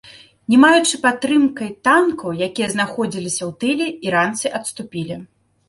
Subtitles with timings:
[0.53, 5.23] Не маючы падтрымкай танкаў, якія знаходзіліся ў тыле, іранцы адступілі.